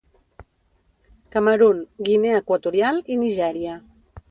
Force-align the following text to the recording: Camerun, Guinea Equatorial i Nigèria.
Camerun, 1.35 1.83
Guinea 2.09 2.41
Equatorial 2.41 3.01
i 3.17 3.21
Nigèria. 3.27 3.79